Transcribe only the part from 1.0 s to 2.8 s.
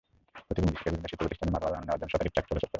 শিল্পপ্রতিষ্ঠানে মালামাল আনা-নেওয়া জন্য শতাধিক ট্রাক চলাচল করে।